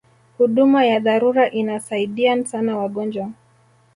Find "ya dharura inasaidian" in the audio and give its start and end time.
0.85-2.45